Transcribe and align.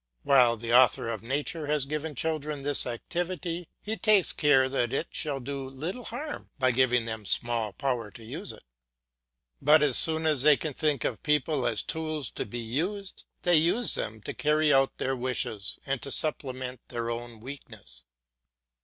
While 0.23 0.57
the 0.57 0.73
Author 0.73 1.09
of 1.09 1.21
nature 1.21 1.67
has 1.67 1.85
given 1.85 2.15
children 2.15 2.63
this 2.63 2.87
activity, 2.87 3.67
He 3.83 3.97
takes 3.97 4.33
care 4.33 4.67
that 4.67 4.91
it 4.91 5.09
shall 5.11 5.39
do 5.39 5.69
little 5.69 6.05
harm 6.05 6.49
by 6.57 6.71
giving 6.71 7.05
them 7.05 7.23
small 7.23 7.71
power 7.73 8.09
to 8.13 8.23
use 8.23 8.51
it. 8.51 8.63
But 9.61 9.83
as 9.83 9.99
soon 9.99 10.25
as 10.25 10.41
they 10.41 10.57
can 10.57 10.73
think 10.73 11.03
of 11.03 11.21
people 11.21 11.67
as 11.67 11.83
tools 11.83 12.31
to 12.31 12.47
be 12.47 12.57
used, 12.57 13.25
they 13.43 13.57
use 13.57 13.93
them 13.93 14.21
to 14.21 14.33
carry 14.33 14.73
out 14.73 14.97
their 14.97 15.15
wishes 15.15 15.77
and 15.85 16.01
to 16.01 16.09
supplement 16.09 16.81
their 16.87 17.11
own 17.11 17.39
weakness. 17.39 18.03